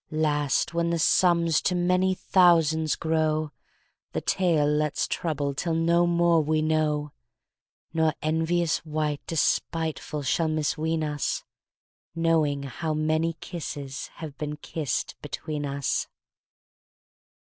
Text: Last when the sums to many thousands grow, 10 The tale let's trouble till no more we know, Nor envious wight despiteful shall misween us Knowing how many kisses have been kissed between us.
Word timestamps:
Last 0.09 0.73
when 0.73 0.89
the 0.89 0.97
sums 0.97 1.61
to 1.61 1.75
many 1.75 2.15
thousands 2.15 2.95
grow, 2.95 3.51
10 4.13 4.13
The 4.13 4.21
tale 4.21 4.65
let's 4.65 5.07
trouble 5.07 5.53
till 5.53 5.75
no 5.75 6.07
more 6.07 6.41
we 6.41 6.63
know, 6.63 7.11
Nor 7.93 8.15
envious 8.19 8.83
wight 8.83 9.21
despiteful 9.27 10.23
shall 10.23 10.47
misween 10.49 11.03
us 11.03 11.43
Knowing 12.15 12.63
how 12.63 12.95
many 12.95 13.33
kisses 13.41 14.07
have 14.15 14.35
been 14.39 14.57
kissed 14.57 15.15
between 15.21 15.67
us. 15.67 16.07